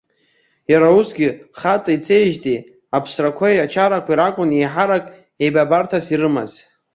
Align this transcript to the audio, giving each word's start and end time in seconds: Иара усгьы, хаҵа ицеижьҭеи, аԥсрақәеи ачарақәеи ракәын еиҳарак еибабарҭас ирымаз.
Иара 0.71 0.89
усгьы, 0.99 1.29
хаҵа 1.59 1.91
ицеижьҭеи, 1.97 2.59
аԥсрақәеи 2.97 3.63
ачарақәеи 3.65 4.17
ракәын 4.19 4.51
еиҳарак 4.57 5.05
еибабарҭас 5.43 6.05
ирымаз. 6.13 6.51